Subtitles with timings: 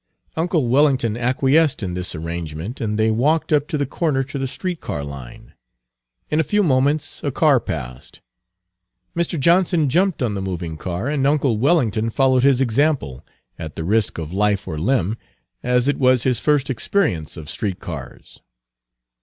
[0.35, 4.47] Uncle Wellington acquiesced in this arrangement, and they walked up to the corner to the
[4.47, 5.53] street car line.
[6.31, 8.19] In a few moments a car passed.
[9.15, 9.39] Mr.
[9.39, 13.23] Johnson jumped on the Page 232 moving car, and uncle Wellington followed his example,
[13.59, 15.19] at the risk of life or limb,
[15.61, 18.41] as it was his first experience of street cars.